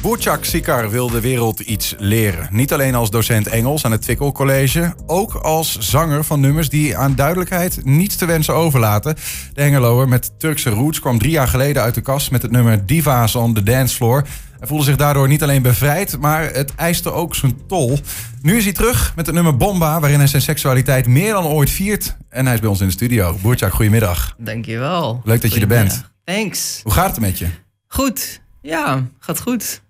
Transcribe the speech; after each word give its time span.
Boerchak 0.00 0.44
Sikar 0.44 0.90
wil 0.90 1.10
de 1.10 1.20
wereld 1.20 1.60
iets 1.60 1.94
leren. 1.98 2.48
Niet 2.50 2.72
alleen 2.72 2.94
als 2.94 3.10
docent 3.10 3.46
Engels 3.46 3.84
aan 3.84 3.92
het 3.92 4.02
Twickel 4.02 4.32
College, 4.32 4.94
ook 5.06 5.34
als 5.34 5.78
zanger 5.78 6.24
van 6.24 6.40
nummers 6.40 6.68
die 6.68 6.96
aan 6.96 7.14
duidelijkheid 7.14 7.84
niets 7.84 8.16
te 8.16 8.26
wensen 8.26 8.54
overlaten. 8.54 9.16
De 9.52 9.62
Hengeloer 9.62 10.08
met 10.08 10.32
Turkse 10.38 10.70
roots 10.70 11.00
kwam 11.00 11.18
drie 11.18 11.30
jaar 11.30 11.48
geleden 11.48 11.82
uit 11.82 11.94
de 11.94 12.00
kast 12.00 12.30
met 12.30 12.42
het 12.42 12.50
nummer 12.50 12.86
Diva's 12.86 13.34
on 13.34 13.54
the 13.54 13.62
Dance 13.62 13.96
Floor. 13.96 14.26
Hij 14.58 14.68
voelde 14.68 14.84
zich 14.84 14.96
daardoor 14.96 15.28
niet 15.28 15.42
alleen 15.42 15.62
bevrijd, 15.62 16.18
maar 16.20 16.52
het 16.52 16.74
eiste 16.74 17.12
ook 17.12 17.34
zijn 17.34 17.66
tol. 17.66 17.98
Nu 18.42 18.56
is 18.56 18.64
hij 18.64 18.72
terug 18.72 19.12
met 19.16 19.26
het 19.26 19.34
nummer 19.34 19.56
Bomba, 19.56 20.00
waarin 20.00 20.18
hij 20.18 20.28
zijn 20.28 20.42
seksualiteit 20.42 21.06
meer 21.06 21.32
dan 21.32 21.44
ooit 21.44 21.70
viert. 21.70 22.16
En 22.28 22.44
hij 22.44 22.54
is 22.54 22.60
bij 22.60 22.68
ons 22.68 22.80
in 22.80 22.86
de 22.86 22.92
studio. 22.92 23.38
Boerchak, 23.42 23.72
goedemiddag. 23.72 24.34
Dankjewel. 24.38 25.20
Leuk 25.24 25.40
dat 25.42 25.54
je 25.54 25.60
er 25.60 25.66
bent. 25.66 26.04
Thanks. 26.24 26.80
Hoe 26.82 26.92
gaat 26.92 27.10
het 27.10 27.20
met 27.20 27.38
je? 27.38 27.46
Goed. 27.86 28.40
Ja, 28.62 29.06
gaat 29.18 29.40
goed. 29.40 29.82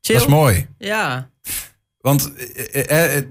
Chill. 0.00 0.14
Dat 0.14 0.24
is 0.24 0.30
mooi. 0.32 0.66
Ja. 0.78 1.28
Want 2.00 2.32
eh, 2.34 2.90
eh, 2.90 3.16
eh, 3.16 3.24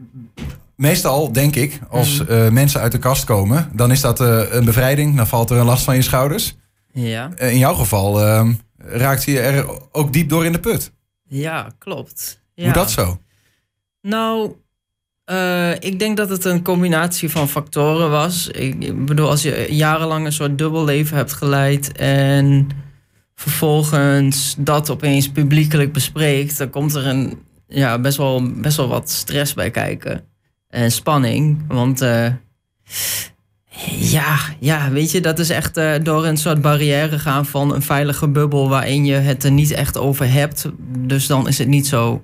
meestal 0.75 1.31
denk 1.31 1.55
ik, 1.55 1.79
als 1.89 2.19
Mhm. 2.21 2.31
eh, 2.31 2.49
mensen 2.49 2.81
uit 2.81 2.91
de 2.91 2.97
kast 2.99 3.23
komen, 3.23 3.69
dan 3.73 3.91
is 3.91 4.01
dat 4.01 4.19
een 4.19 4.65
bevrijding. 4.65 5.15
Dan 5.15 5.27
valt 5.27 5.49
er 5.49 5.57
een 5.57 5.65
last 5.65 5.83
van 5.83 5.95
je 5.95 6.01
schouders. 6.01 6.55
Ja. 6.93 7.29
In 7.37 7.57
jouw 7.57 7.73
geval 7.73 8.21
eh, 8.21 8.49
raakt 8.77 9.23
je 9.23 9.39
er 9.39 9.65
ook 9.91 10.13
diep 10.13 10.29
door 10.29 10.45
in 10.45 10.51
de 10.51 10.59
put. 10.59 10.91
Ja, 11.27 11.69
klopt. 11.77 12.41
Ja. 12.53 12.63
Hoe 12.63 12.73
dat 12.73 12.91
zo? 12.91 13.19
Nou, 14.01 14.55
ik 15.79 15.99
denk 15.99 16.17
dat 16.17 16.29
het 16.29 16.45
een 16.45 16.63
combinatie 16.63 17.29
van 17.29 17.49
factoren 17.49 18.09
was. 18.09 18.47
Ik, 18.47 18.83
ik 18.83 19.05
bedoel, 19.05 19.29
als 19.29 19.41
je 19.41 19.67
jarenlang 19.69 20.25
een 20.25 20.31
soort 20.31 20.57
dubbel 20.57 20.83
leven 20.83 21.17
hebt 21.17 21.33
geleid 21.33 21.91
en 21.97 22.67
vervolgens 23.39 24.55
dat 24.57 24.89
opeens 24.89 25.29
publiekelijk 25.29 25.93
bespreekt, 25.93 26.57
dan 26.57 26.69
komt 26.69 26.95
er 26.95 27.05
een, 27.05 27.39
ja, 27.67 27.99
best, 27.99 28.17
wel, 28.17 28.51
best 28.51 28.77
wel 28.77 28.87
wat 28.87 29.09
stress 29.09 29.53
bij 29.53 29.71
kijken. 29.71 30.23
En 30.69 30.91
spanning. 30.91 31.63
Want 31.67 32.01
eh, 32.01 32.33
ja, 33.99 34.37
ja, 34.59 34.91
weet 34.91 35.11
je, 35.11 35.21
dat 35.21 35.39
is 35.39 35.49
echt 35.49 35.77
eh, 35.77 35.93
door 36.03 36.25
een 36.25 36.37
soort 36.37 36.61
barrière 36.61 37.19
gaan 37.19 37.45
van 37.45 37.73
een 37.73 37.81
veilige 37.81 38.27
bubbel 38.27 38.69
waarin 38.69 39.05
je 39.05 39.15
het 39.15 39.43
er 39.43 39.51
niet 39.51 39.71
echt 39.71 39.97
over 39.97 40.31
hebt. 40.31 40.65
Dus 40.97 41.27
dan 41.27 41.47
is 41.47 41.57
het 41.57 41.67
niet 41.67 41.87
zo 41.87 42.23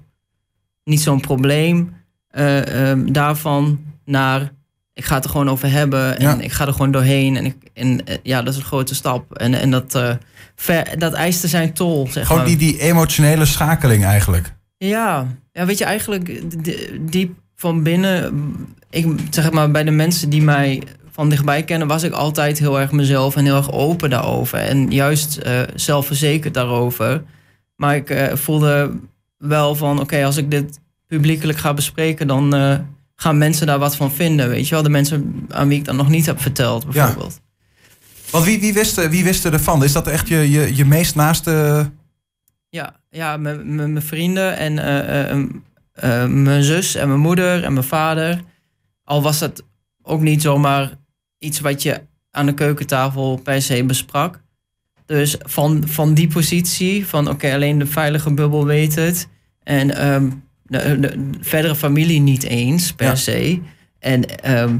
niet 0.84 1.02
zo'n 1.02 1.22
probleem. 1.22 1.94
eh, 2.30 2.90
ehm, 2.90 3.12
daarvan 3.12 3.80
naar 4.06 4.52
ik 4.96 5.06
ga 5.06 5.16
het 5.16 5.24
er 5.24 5.30
gewoon 5.30 5.50
over 5.50 5.72
hebben 5.72 6.18
en 6.18 6.24
Ja. 6.38 6.40
ik 6.44 6.52
ga 6.52 6.66
er 6.66 6.72
gewoon 6.72 6.92
doorheen. 6.92 7.38
En, 7.38 7.46
ik, 7.46 7.56
en 7.74 8.06
eh, 8.06 8.18
ja, 8.24 8.42
dat 8.42 8.54
is 8.54 8.60
een 8.60 8.66
grote 8.66 8.96
stap. 8.96 9.34
En, 9.38 9.54
en 9.54 9.72
dat, 9.72 9.96
eh 9.96 10.14
ver, 10.56 11.00
dat 11.00 11.14
eiste 11.14 11.48
zijn 11.48 11.74
tol, 11.74 12.08
zeg 12.12 12.26
Gewoon 12.28 12.42
maar. 12.42 12.48
die, 12.52 12.58
die 12.58 12.80
emotionele 12.80 13.46
schakeling 13.46 14.04
eigenlijk. 14.06 14.54
Ja. 14.78 15.28
ja, 15.52 15.66
weet 15.66 15.78
je, 15.78 15.86
eigenlijk 15.86 16.42
diep 17.12 17.34
van 17.56 17.84
binnen, 17.84 18.34
ik, 18.90 19.06
zeg 19.30 19.52
maar, 19.52 19.72
bij 19.72 19.84
de 19.84 19.92
mensen 19.92 20.30
die 20.30 20.42
mij 20.42 20.84
van 21.12 21.30
dichtbij 21.30 21.64
kennen, 21.64 21.88
was 21.88 22.04
ik 22.04 22.12
altijd 22.14 22.60
heel 22.60 22.80
erg 22.80 22.92
mezelf 22.92 23.36
en 23.36 23.46
heel 23.46 23.56
erg 23.56 23.72
open 23.72 24.10
daarover. 24.10 24.60
En 24.60 24.92
juist 24.92 25.38
eh, 25.38 25.62
zelfverzekerd 25.76 26.54
daarover. 26.54 27.24
Maar 27.76 27.96
ik 27.96 28.32
voelde 28.34 28.92
wel 29.38 29.76
van, 29.76 30.00
oké, 30.00 30.26
als 30.26 30.38
ik 30.38 30.52
dit 30.52 30.80
publiekelijk 31.08 31.58
ga 31.58 31.74
bespreken, 31.74 32.28
dan 32.28 32.54
gaan 33.16 33.38
mensen 33.38 33.68
daar 33.68 33.80
wat 33.80 33.96
van 33.96 34.12
vinden. 34.12 34.50
Weet 34.50 34.68
je 34.68 34.74
wel, 34.74 34.84
de 34.84 34.90
mensen 34.90 35.46
aan 35.50 35.68
wie 35.68 35.78
ik 35.78 35.86
dat 35.86 35.96
nog 35.96 36.10
niet 36.10 36.26
heb 36.26 36.42
verteld, 36.42 36.86
bijvoorbeeld. 36.92 37.40
Want 38.32 38.46
wie, 38.46 38.60
wie, 38.60 38.74
wist, 38.74 39.10
wie 39.10 39.24
wist 39.24 39.46
er 39.46 39.54
ervan? 39.54 39.84
Is 39.84 39.92
dat 39.94 40.08
echt 40.08 40.28
je, 40.28 40.50
je, 40.52 40.76
je 40.76 40.86
meest 40.86 41.16
naaste... 41.16 41.92
Ja, 42.70 42.96
ja 43.10 43.38
mijn- 43.38 43.76
mijn 43.76 43.94
mijn 43.94 44.06
vrienden 44.06 44.58
en 44.58 44.80
eh, 44.80 45.30
eh, 45.32 45.40
eh, 45.94 46.30
mijn 46.30 46.64
zus 46.64 46.96
en 46.96 47.08
mijn 47.08 47.20
moeder 47.20 47.64
en 47.64 47.74
mijn 47.74 47.86
vader. 47.86 48.42
Al 49.04 49.22
was 49.22 49.40
dat 49.40 49.64
ook 50.02 50.22
niet 50.22 50.42
zomaar 50.42 50.92
iets 51.40 51.60
wat 51.60 51.82
je 51.84 52.02
aan 52.32 52.46
de 52.46 52.54
keukentafel 52.54 53.40
per 53.44 53.62
se 53.62 53.84
besprak. 53.84 54.42
Dus 55.06 55.36
van, 55.40 55.84
van 55.88 56.14
die 56.14 56.28
positie, 56.28 57.08
van 57.08 57.30
oké, 57.30 57.54
alleen 57.54 57.78
de 57.80 57.86
veilige 57.86 58.34
bubbel 58.34 58.66
weet 58.66 58.96
het. 58.96 59.28
En 59.64 59.96
ehm, 59.96 60.30
de, 60.66 61.00
de 61.00 61.30
verdere 61.42 61.76
familie 61.76 62.20
niet 62.22 62.44
eens 62.44 62.94
per 62.94 63.06
Ja. 63.06 63.16
se. 63.16 63.60
En, 64.00 64.40
ehm, 64.44 64.76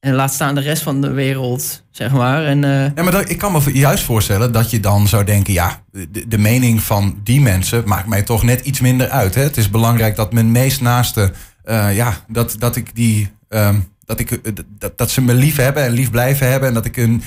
en 0.00 0.14
laat 0.14 0.32
staan 0.34 0.54
de 0.54 0.60
rest 0.60 0.82
van 0.82 1.00
de 1.00 1.10
wereld, 1.10 1.84
zeg 1.90 2.12
maar. 2.12 2.44
En, 2.44 2.64
eh, 2.64 2.70
Ja, 2.94 3.02
maar 3.02 3.12
dat, 3.12 3.30
ik 3.30 3.38
kan 3.38 3.52
me 3.52 3.72
juist 3.72 4.04
voorstellen 4.04 4.52
dat 4.52 4.70
je 4.70 4.80
dan 4.80 5.08
zou 5.08 5.24
denken... 5.24 5.52
ja, 5.52 5.82
de, 5.90 6.28
de 6.28 6.38
mening 6.38 6.82
van 6.82 7.20
die 7.24 7.40
mensen 7.40 7.82
maakt 7.86 8.06
mij 8.06 8.22
toch 8.22 8.42
net 8.42 8.60
iets 8.60 8.80
minder 8.80 9.08
uit. 9.08 9.34
Hè? 9.34 9.42
Het 9.42 9.56
is 9.56 9.70
belangrijk 9.70 10.16
dat 10.16 10.32
mijn 10.32 10.52
meest 10.52 10.80
naaste... 10.80 11.32
eh, 11.64 11.96
ja, 11.96 12.14
dat, 12.28 12.56
dat 12.58 12.76
ik 12.76 12.94
die... 12.94 13.30
ehm, 13.48 13.76
dat, 14.08 14.20
ik, 14.20 14.30
eh, 14.30 14.52
dat, 14.78 14.98
dat 14.98 15.10
ze 15.10 15.20
me 15.20 15.34
lief 15.34 15.56
hebben 15.56 15.82
en 15.82 15.90
lief 15.90 16.10
blijven 16.10 16.50
hebben... 16.50 16.68
en 16.68 16.74
dat, 16.74 16.84
ik 16.84 16.96
een, 16.96 17.22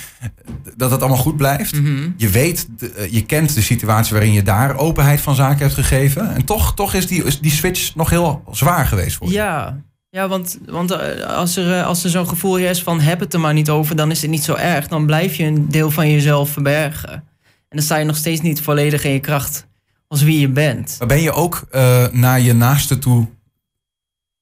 dat 0.75 0.91
het 0.91 0.99
allemaal 0.99 1.17
goed 1.17 1.37
blijft. 1.37 1.81
mhm. 1.81 2.09
Je 2.17 2.29
weet, 2.29 2.67
eh, 2.95 3.11
je 3.11 3.25
kent 3.25 3.53
de 3.55 3.61
situatie 3.61 4.13
waarin 4.13 4.33
je 4.33 4.43
daar 4.43 4.77
openheid 4.77 5.21
van 5.21 5.35
zaken 5.35 5.59
hebt 5.59 5.73
gegeven. 5.73 6.35
En 6.35 6.45
toch, 6.45 6.75
toch 6.75 6.93
is, 6.93 7.07
die, 7.07 7.23
is 7.23 7.39
die 7.39 7.51
switch 7.51 7.95
nog 7.95 8.09
heel 8.09 8.43
zwaar 8.51 8.85
geweest 8.85 9.17
voor 9.17 9.27
je. 9.27 9.33
Ja, 9.33 9.81
ja 10.09 10.27
want, 10.27 10.59
want 10.65 10.91
eh, 10.91 11.25
als 11.25 11.55
er, 11.55 11.83
als 11.83 12.03
er 12.03 12.09
zo'n 12.09 12.27
gevoel 12.27 12.57
is 12.57 12.83
van 12.83 12.99
heb 12.99 13.19
het 13.19 13.33
er 13.33 13.39
maar 13.39 13.53
niet 13.53 13.69
over, 13.69 13.95
dan 13.95 14.11
is 14.11 14.21
het 14.21 14.31
niet 14.31 14.43
zo 14.43 14.55
erg. 14.55 14.87
Dan 14.87 15.05
blijf 15.05 15.35
je 15.35 15.43
een 15.43 15.69
deel 15.69 15.91
van 15.91 16.11
jezelf 16.11 16.49
verbergen. 16.49 17.11
En 17.11 17.77
dan 17.77 17.81
sta 17.81 17.97
je 17.97 18.05
nog 18.05 18.17
steeds 18.17 18.41
niet 18.41 18.61
volledig 18.61 19.03
in 19.03 19.11
je 19.11 19.19
kracht 19.19 19.67
als 20.07 20.21
wie 20.21 20.39
je 20.39 20.49
bent. 20.49 20.95
Maar 20.99 21.07
ben 21.07 21.21
je 21.21 21.31
ook 21.31 21.67
naar 22.11 22.39
je 22.39 22.53
naaste 22.53 22.99
toe 22.99 23.27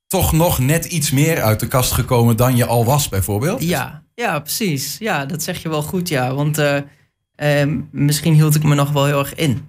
toch 0.09 0.31
nog 0.31 0.59
net 0.59 0.85
iets 0.85 1.11
meer 1.11 1.41
uit 1.41 1.59
de 1.59 1.67
kast 1.67 1.91
gekomen 1.91 2.37
dan 2.37 2.55
je 2.55 2.65
al 2.65 2.85
was, 2.85 3.09
bijvoorbeeld? 3.09 3.63
Ja, 3.63 4.03
ja, 4.15 4.39
precies. 4.39 4.97
Ja, 4.97 5.25
dat 5.25 5.43
zeg 5.43 5.61
je 5.61 5.69
wel 5.69 5.81
goed, 5.81 6.07
ja. 6.07 6.33
Want 6.33 6.57
eh, 6.57 6.77
eh, 7.35 7.69
misschien 7.91 8.33
hield 8.33 8.55
ik 8.55 8.63
me 8.63 8.75
nog 8.75 8.91
wel 8.91 9.05
heel 9.05 9.19
erg 9.19 9.35
in. 9.35 9.67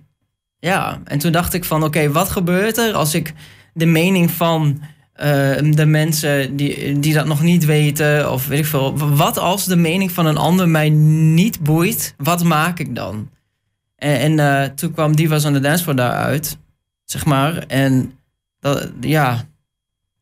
Ja, 0.58 1.00
en 1.04 1.18
toen 1.18 1.32
dacht 1.32 1.54
ik 1.54 1.64
van, 1.64 1.84
oké, 1.84 2.12
wat 2.12 2.28
gebeurt 2.28 2.78
er 2.78 2.94
als 2.94 3.14
ik 3.14 3.34
de 3.74 3.86
mening 3.86 4.30
van 4.30 4.82
eh, 5.12 5.56
de 5.70 5.86
mensen 5.86 6.56
die, 6.56 6.98
die 6.98 7.14
dat 7.14 7.26
nog 7.26 7.42
niet 7.42 7.64
weten, 7.64 8.32
of 8.32 8.46
weet 8.46 8.58
ik 8.58 8.66
veel, 8.66 8.98
wat 8.98 9.38
als 9.38 9.64
de 9.64 9.76
mening 9.76 10.12
van 10.12 10.26
een 10.26 10.36
ander 10.36 10.68
mij 10.68 10.88
niet 10.88 11.60
boeit, 11.60 12.14
wat 12.16 12.44
maak 12.44 12.78
ik 12.78 12.94
dan? 12.94 13.30
En, 13.96 14.18
en 14.18 14.38
eh, 14.38 14.70
toen 14.74 14.92
kwam 14.92 15.16
Divas 15.16 15.44
on 15.44 15.52
the 15.52 15.60
Dance 15.60 15.82
Floor 15.82 15.96
daaruit, 15.96 16.58
zeg 17.04 17.24
maar. 17.24 17.56
En 17.66 18.12
dat, 18.60 18.90
ja, 19.00 19.44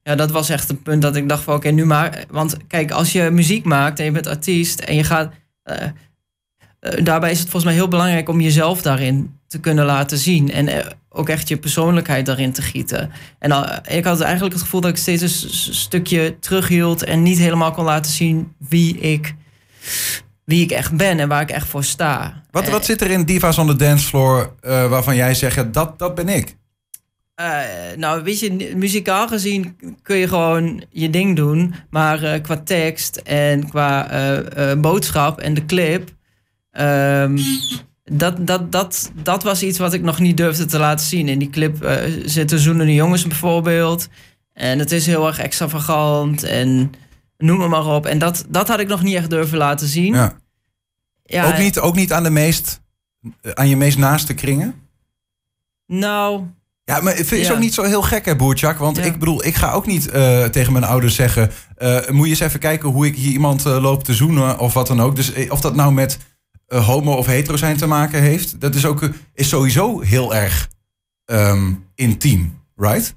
ja, 0.09 0.15
dat 0.15 0.31
was 0.31 0.49
echt 0.49 0.69
een 0.69 0.83
punt 0.83 1.03
dat 1.03 1.17
ik 1.17 1.29
dacht 1.29 1.43
van 1.43 1.55
oké, 1.55 1.69
nu 1.69 1.85
maar. 1.85 2.25
Want 2.31 2.57
kijk, 2.67 2.91
als 2.91 3.13
je 3.13 3.31
muziek 3.31 3.65
maakt 3.65 3.99
en 3.99 4.05
je 4.05 4.11
bent 4.11 4.27
artiest 4.27 4.81
en 4.81 4.95
je 4.95 5.05
gaat. 5.05 5.33
eh, 5.63 5.87
eh, 6.81 7.05
daarbij 7.05 7.31
is 7.31 7.39
het 7.39 7.49
volgens 7.49 7.65
mij 7.65 7.75
heel 7.75 7.89
belangrijk 7.89 8.29
om 8.29 8.41
jezelf 8.41 8.83
daarin 8.83 9.39
te 9.47 9.61
kunnen 9.61 9.85
laten 9.85 10.19
zien. 10.19 10.53
En 10.53 10.69
eh, 10.69 10.87
ook 11.09 11.29
echt 11.29 11.49
je 11.49 11.57
persoonlijkheid 11.57 12.27
daarin 12.27 12.53
te 12.53 12.63
gieten. 12.63 13.11
En 13.39 13.83
ik 13.89 14.05
had 14.05 14.21
eigenlijk 14.21 14.53
het 14.55 14.63
gevoel 14.63 14.81
dat 14.81 14.91
ik 14.91 14.97
steeds 14.97 15.23
een 15.23 15.75
stukje 15.75 16.39
terughield 16.39 17.05
en 17.05 17.23
niet 17.23 17.39
helemaal 17.39 17.71
kon 17.71 17.85
laten 17.85 18.13
zien 18.13 18.53
wie 18.59 18.99
ik, 18.99 19.35
wie 20.45 20.63
ik 20.63 20.71
echt 20.71 20.97
ben 20.97 21.19
en 21.19 21.29
waar 21.29 21.43
ik 21.43 21.51
echt 21.51 21.69
voor 21.69 21.85
sta. 21.85 22.43
Wat, 22.51 22.69
wat 22.69 22.85
zit 22.85 23.01
er 23.01 23.11
in 23.11 23.25
Divas 23.25 23.59
on 23.59 23.67
the 23.67 23.77
Dance 23.77 24.07
Floor 24.07 24.55
waarvan 24.61 25.17
jij 25.17 25.35
zegt, 25.35 25.75
dat, 25.75 25.99
dat 25.99 26.15
ben 26.15 26.29
ik? 26.29 26.57
Eh, 27.39 27.97
nou, 27.97 28.23
weet 28.23 28.41
je, 28.41 28.73
muzikaal 28.77 29.29
gezien 29.29 29.77
kun 30.03 30.17
je 30.17 30.29
gewoon 30.29 30.85
je 30.91 31.11
ding 31.11 31.37
doen. 31.37 31.75
Maar 31.91 32.23
eh, 32.23 32.43
qua 32.43 32.57
tekst 32.57 33.17
en 33.17 33.69
qua 33.69 34.11
eh, 34.11 34.81
boodschap 34.81 35.41
en 35.41 35.55
de 35.55 35.67
clip. 35.67 36.11
ehm, 36.71 37.39
dat, 38.05 38.47
dat, 38.47 38.73
dat, 38.73 39.13
dat 39.23 39.43
was 39.43 39.63
iets 39.63 39.79
wat 39.79 39.93
ik 39.93 40.03
nog 40.03 40.19
niet 40.19 40.37
durfde 40.37 40.65
te 40.67 40.79
laten 40.79 41.07
zien. 41.07 41.29
In 41.29 41.39
die 41.39 41.51
clip 41.51 42.07
zitten 42.25 42.59
zoenende 42.59 42.95
jongens 42.95 43.27
bijvoorbeeld. 43.27 44.09
En 44.53 44.79
het 44.79 44.93
is 44.93 45.07
heel 45.07 45.27
erg 45.27 45.39
extravagant 45.39 46.43
en 46.43 46.93
noem 47.37 47.61
het 47.61 47.71
maar 47.71 47.87
op. 47.87 48.07
En 48.07 48.19
dat, 48.19 48.45
dat 48.49 48.69
had 48.69 48.81
ik 48.81 48.89
nog 48.89 49.03
niet 49.03 49.15
echt 49.15 49.31
durven 49.31 49.59
laten 49.59 49.89
zien. 49.89 50.15
Ja. 50.15 50.39
Ja, 51.25 51.47
ook, 51.47 51.59
niet, 51.59 51.79
ook 51.79 51.95
niet 51.95 52.13
aan, 52.13 52.23
de 52.23 52.31
meest, 52.31 52.81
aan 53.55 53.69
je 53.69 53.77
meest 53.77 53.99
naaste 53.99 54.35
kringen? 54.35 54.75
Nou, 55.87 56.45
Ja, 56.89 57.01
maar 57.01 57.17
het 57.17 57.33
is 57.33 57.47
Ja. 57.47 57.53
ook 57.53 57.59
niet 57.59 57.75
zo 57.75 57.83
heel 57.83 58.03
gek, 58.03 58.25
hè, 58.25 58.37
Boertjak? 58.37 58.79
Want 58.79 58.97
Ja. 58.97 59.03
ik 59.03 59.19
bedoel, 59.19 59.45
ik 59.45 59.55
ga 59.55 59.73
ook 59.73 59.87
niet 59.87 60.09
eh, 60.09 60.45
tegen 60.45 60.73
mijn 60.73 60.85
ouders 60.85 61.15
zeggen... 61.15 61.51
eh, 61.77 62.09
moet 62.09 62.25
je 62.25 62.31
eens 62.31 62.41
even 62.41 62.61
kijken 62.61 62.89
hoe 62.89 63.07
ik 63.07 63.15
hier 63.17 63.33
iemand 63.33 63.67
eh, 63.67 63.83
loop 63.83 64.05
te 64.05 64.15
zoenen 64.15 64.59
of 64.59 64.75
wat 64.75 64.87
dan 64.87 65.01
ook. 65.01 65.17
Dus 65.17 65.33
of 65.49 65.61
dat 65.61 65.75
nou 65.75 65.93
met 65.93 66.19
homo 66.69 67.13
of 67.15 67.27
hetero 67.27 67.57
zijn 67.57 67.77
te 67.77 67.87
maken 67.87 68.21
heeft... 68.23 68.61
dat 68.61 68.75
is, 68.75 68.85
ook, 68.87 69.09
is 69.35 69.49
sowieso 69.49 70.01
heel 70.01 70.35
erg 70.35 70.69
ehm, 71.25 71.73
intiem, 71.95 72.59
right? 72.77 73.15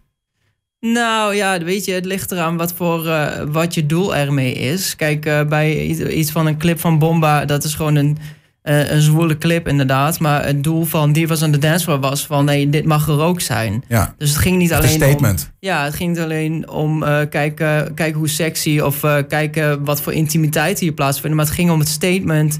Nou 0.79 1.35
ja, 1.35 1.63
weet 1.63 1.85
je, 1.85 1.91
het 1.93 2.05
ligt 2.05 2.31
eraan 2.31 2.57
wat, 2.57 2.73
voor, 2.73 3.03
wat 3.51 3.73
je 3.73 3.85
doel 3.85 4.15
ermee 4.15 4.53
is. 4.53 4.95
Kijk, 4.95 5.47
bij 5.49 5.81
iets, 5.81 5.99
iets 5.99 6.31
van 6.31 6.45
een 6.45 6.57
clip 6.57 6.79
van 6.79 6.99
Bomba, 6.99 7.45
dat 7.45 7.63
is 7.63 7.73
gewoon 7.73 7.95
een, 7.95 8.17
eh, 8.61 8.91
een 8.91 9.01
zwoele 9.01 9.37
clip 9.37 9.67
inderdaad. 9.67 10.19
Maar 10.19 10.45
het 10.45 10.63
doel 10.63 10.83
van 10.83 11.11
die 11.11 11.27
was 11.27 11.43
aan 11.43 11.51
de 11.51 11.57
dancefloor 11.57 11.99
was 11.99 12.25
van 12.25 12.45
nee, 12.45 12.69
dit 12.69 12.85
mag 12.85 13.07
er 13.07 13.19
ook 13.19 13.41
zijn. 13.41 13.83
Ja. 13.87 14.15
Dus 14.17 14.29
het 14.29 14.39
ging 14.39 14.57
niet 14.57 14.73
alleen 14.73 14.89
statement. 14.89 15.49
om... 15.51 15.57
Ja, 15.59 15.83
het 15.83 15.93
ging 15.93 16.09
niet 16.09 16.19
alleen 16.19 16.69
om 16.69 17.03
eh, 17.03 17.19
kijken, 17.29 17.93
kijken 17.93 18.19
hoe 18.19 18.29
sexy 18.29 18.79
of 18.79 19.03
eh, 19.03 19.17
kijken 19.27 19.85
wat 19.85 20.01
voor 20.01 20.13
intimiteit 20.13 20.79
hier 20.79 20.91
plaatsvindt. 20.91 21.35
Maar 21.35 21.45
het 21.45 21.55
ging 21.55 21.71
om 21.71 21.79
het 21.79 21.87
statement. 21.87 22.59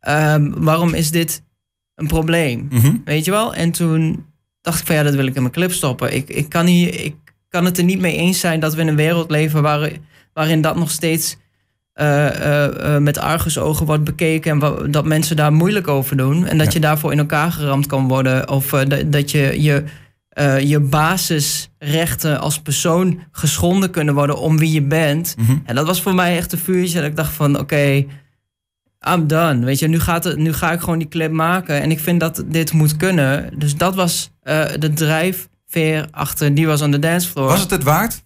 ehm, 0.00 0.50
waarom 0.54 0.94
is 0.94 1.10
dit 1.10 1.42
een 1.94 2.06
probleem? 2.06 2.66
Mhm. 2.70 2.96
Weet 3.04 3.24
je 3.24 3.30
wel? 3.30 3.54
En 3.54 3.70
toen 3.70 4.26
dacht 4.60 4.80
ik 4.80 4.86
van 4.86 4.94
ja, 4.94 5.02
dat 5.02 5.14
wil 5.14 5.26
ik 5.26 5.34
in 5.34 5.42
mijn 5.42 5.54
clip 5.54 5.72
stoppen. 5.72 6.14
Ik, 6.14 6.28
ik, 6.28 6.48
kan, 6.48 6.66
hier, 6.66 7.04
ik 7.04 7.14
kan 7.48 7.64
het 7.64 7.78
er 7.78 7.84
niet 7.84 8.00
mee 8.00 8.16
eens 8.16 8.40
zijn 8.40 8.60
dat 8.60 8.74
we 8.74 8.80
in 8.80 8.88
een 8.88 8.96
wereld 8.96 9.30
leven 9.30 9.62
waar, 9.62 9.90
waarin 10.32 10.60
dat 10.60 10.76
nog 10.76 10.90
steeds 10.90 11.36
eh, 11.92 12.94
eh, 12.94 13.02
met 13.02 13.18
argusogen 13.18 13.86
wordt 13.86 14.04
bekeken 14.04 14.50
en 14.50 14.58
wa- 14.58 14.86
dat 14.88 15.04
mensen 15.04 15.36
daar 15.36 15.52
moeilijk 15.52 15.88
over 15.88 16.16
doen. 16.16 16.46
En 16.46 16.58
dat 16.58 16.66
Ja. 16.66 16.72
je 16.72 16.80
daarvoor 16.80 17.12
in 17.12 17.18
elkaar 17.18 17.52
geramd 17.52 17.86
kan 17.86 18.08
worden. 18.08 18.48
Of 18.48 18.66
dat- 19.06 19.30
je 19.30 19.62
je, 19.62 19.84
je 20.66 20.80
basisrechten 20.80 22.40
als 22.40 22.60
persoon 22.60 23.20
geschonden 23.32 23.90
kunnen 23.90 24.14
worden 24.14 24.38
om 24.38 24.58
wie 24.58 24.72
je 24.72 24.82
bent. 24.82 25.34
Mhm. 25.38 25.56
En 25.64 25.74
dat 25.74 25.86
was 25.86 26.02
voor 26.02 26.14
mij 26.14 26.36
echt 26.36 26.52
een 26.52 26.58
vuurtje. 26.58 27.00
Dat 27.00 27.08
ik 27.10 27.16
dacht 27.16 27.32
van 27.32 27.58
oké, 27.58 28.04
I'm 29.08 29.26
done. 29.26 29.64
Weet 29.64 29.78
je, 29.78 29.88
nu, 29.88 30.00
gaat 30.00 30.24
het, 30.24 30.36
nu 30.38 30.52
ga 30.52 30.72
ik 30.72 30.80
gewoon 30.80 30.98
die 30.98 31.08
clip 31.08 31.30
maken. 31.30 31.80
En 31.82 31.90
ik 31.90 32.00
vind 32.00 32.20
dat 32.20 32.42
dit 32.46 32.72
moet 32.72 32.96
kunnen. 32.96 33.58
Dus 33.58 33.76
dat 33.76 33.94
was 33.94 34.30
de 34.78 34.90
drijfveer 34.94 36.06
achter 36.10 36.54
Die 36.54 36.66
Was 36.66 36.82
on 36.82 36.90
the 36.90 36.98
Dance 36.98 37.28
Floor. 37.28 37.46
Was 37.48 37.60
het 37.60 37.70
het 37.70 37.82
waard? 37.82 38.22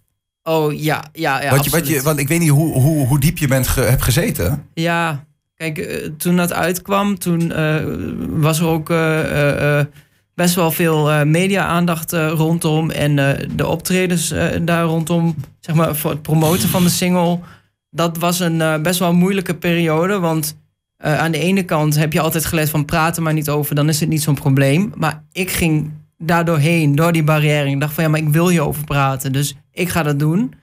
Oh 0.49 0.73
ja, 0.81 1.05
ja, 1.13 1.43
ja. 1.43 1.51
wat 1.51 1.65
je, 1.65 1.71
wat 1.71 1.87
je, 1.89 2.03
want 2.03 2.19
ik 2.19 2.29
weet 2.29 2.41
niet 2.41 2.49
hoe, 2.51 2.73
hoe, 2.81 3.07
hoe 3.07 3.21
diep 3.21 3.39
je 3.39 3.49
bent 3.49 3.69
ge- 3.69 3.81
hebt 3.81 4.03
gezeten. 4.03 4.67
Ja, 4.75 5.25
kijk, 5.55 5.79
eh, 5.79 6.09
toen 6.17 6.37
dat 6.37 6.53
uitkwam, 6.53 7.19
toen 7.19 7.53
eh, 7.53 7.85
was 8.29 8.61
er 8.61 8.67
ook 8.67 8.91
eh, 8.91 9.81
best 10.35 10.55
wel 10.55 10.71
veel 10.71 11.25
media-aandacht 11.27 12.13
rondom. 12.13 12.91
En 12.91 13.15
de 13.57 13.67
optredens 13.67 14.35
daar 14.63 14.85
rondom, 14.85 15.35
zeg 15.61 15.75
maar, 15.75 15.97
voor 15.97 16.11
het 16.11 16.23
promoten 16.23 16.69
van 16.69 16.83
de 16.83 16.91
single. 16.91 17.39
Dat 17.91 18.19
was 18.19 18.41
een 18.41 18.83
best 18.83 18.99
wel 18.99 19.13
moeilijke 19.15 19.55
periode, 19.55 20.19
want 20.19 20.57
aan 20.99 21.33
de 21.33 21.39
ene 21.39 21.63
kant 21.63 21.97
heb 21.97 22.13
je 22.13 22.21
altijd 22.21 22.45
geleerd 22.45 22.71
van 22.71 22.85
praten 22.85 23.23
maar 23.23 23.33
niet 23.33 23.49
over, 23.49 23.75
dan 23.75 23.89
is 23.89 24.01
het 24.01 24.09
niet 24.09 24.23
zo'n 24.23 24.35
probleem. 24.35 24.93
Maar 24.97 25.23
ik 25.33 25.51
ging 25.51 25.91
daardoorheen, 26.19 26.95
door 26.95 27.13
die 27.13 27.25
barrière. 27.25 27.69
Ik 27.71 27.81
dacht 27.81 27.95
van 27.95 28.05
ja, 28.05 28.11
maar 28.11 28.21
ik 28.21 28.29
wil 28.29 28.49
hierover 28.49 28.85
praten, 28.85 29.33
dus 29.33 29.55
ik 29.73 29.89
ga 29.89 30.03
dat 30.03 30.19
doen. 30.19 30.55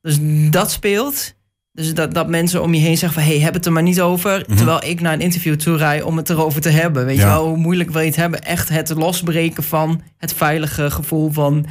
Dus 0.00 0.18
dat 0.50 0.70
speelt. 0.70 1.34
Dus 1.72 1.94
dat, 1.94 2.14
dat 2.14 2.28
mensen 2.28 2.62
om 2.62 2.74
je 2.74 2.80
heen 2.80 2.96
zeggen 2.96 3.22
van... 3.22 3.30
hey, 3.30 3.40
heb 3.40 3.54
het 3.54 3.66
er 3.66 3.72
maar 3.72 3.82
niet 3.82 4.00
over. 4.00 4.44
Terwijl 4.56 4.84
ik 4.84 5.00
naar 5.00 5.12
een 5.12 5.20
interview 5.20 5.54
toe 5.54 5.76
rijd 5.76 6.02
om 6.02 6.16
het 6.16 6.30
erover 6.30 6.60
te 6.60 6.68
hebben. 6.68 7.04
Weet 7.04 7.16
Ja. 7.16 7.22
je 7.22 7.28
wel, 7.28 7.46
hoe 7.48 7.56
moeilijk 7.56 7.90
wil 7.90 8.00
je 8.00 8.06
het 8.06 8.16
hebben? 8.16 8.42
Echt 8.42 8.68
het 8.68 8.90
losbreken 8.90 9.62
van 9.62 10.02
het 10.16 10.32
veilige 10.32 10.90
gevoel 10.90 11.30
van... 11.32 11.66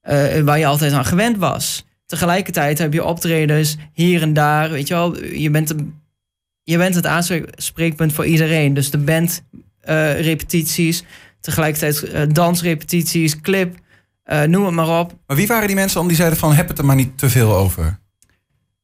eh, 0.00 0.40
waar 0.40 0.58
je 0.58 0.66
altijd 0.66 0.92
aan 0.92 1.04
gewend 1.04 1.36
was. 1.36 1.84
Tegelijkertijd 2.06 2.78
heb 2.78 2.92
je 2.92 3.04
optredens 3.04 3.76
hier 3.92 4.22
en 4.22 4.32
daar. 4.32 4.70
Weet 4.70 4.88
je 4.88 4.94
wel, 4.94 5.24
je 5.24 5.50
bent, 5.50 5.74
je 6.62 6.76
bent 6.76 6.94
het 6.94 7.06
aanspreekpunt 7.06 8.12
voor 8.12 8.26
iedereen. 8.26 8.74
Dus 8.74 8.90
de 8.90 8.98
band 8.98 9.42
eh, 9.80 10.20
repetities. 10.20 11.04
Tegelijkertijd 11.44 12.02
eh, 12.02 12.22
dansrepetities, 12.28 13.40
clip. 13.40 13.74
eh, 14.22 14.42
noem 14.42 14.64
het 14.64 14.74
maar 14.74 14.98
op. 15.00 15.14
Maar 15.26 15.36
wie 15.36 15.46
waren 15.46 15.66
die 15.66 15.76
mensen 15.76 15.98
dan 15.98 16.06
die 16.08 16.16
zeiden 16.16 16.38
van 16.38 16.52
heb 16.52 16.68
het 16.68 16.78
er 16.78 16.84
maar 16.84 16.96
niet 16.96 17.18
te 17.18 17.28
veel 17.30 17.54
over? 17.54 17.98